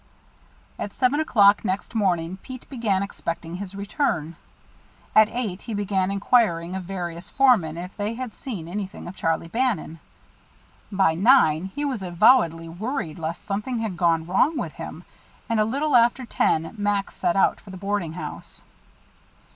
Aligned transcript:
At 0.79 0.93
seven 0.93 1.19
o'clock 1.19 1.63
next 1.63 1.93
morning 1.93 2.37
Pete 2.37 2.67
began 2.69 3.03
expecting 3.03 3.57
his 3.57 3.75
return. 3.75 4.35
At 5.15 5.29
eight 5.29 5.61
he 5.61 5.75
began 5.75 6.09
inquiring 6.09 6.75
of 6.75 6.85
various 6.85 7.29
foremen 7.29 7.77
if 7.77 7.95
they 7.95 8.15
had 8.15 8.33
seen 8.33 8.67
anything 8.67 9.07
of 9.07 9.15
Charlie 9.15 9.47
Bannon. 9.47 9.99
By 10.91 11.13
nine 11.13 11.65
he 11.65 11.85
was 11.85 12.01
avowedly 12.01 12.67
worried 12.67 13.19
lest 13.19 13.45
something 13.45 13.77
had 13.77 13.95
gone 13.95 14.25
wrong 14.25 14.57
with 14.57 14.73
him, 14.73 15.03
and 15.47 15.59
a 15.59 15.65
little 15.65 15.95
after 15.95 16.25
ten 16.25 16.73
Max 16.79 17.15
set 17.15 17.35
out 17.35 17.59
for 17.61 17.69
the 17.69 17.77
boarding 17.77 18.13
house. 18.13 18.63